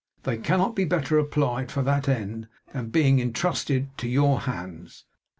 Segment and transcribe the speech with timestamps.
[0.23, 5.05] They cannot be better applied, for that end, than by being entrusted to your hands.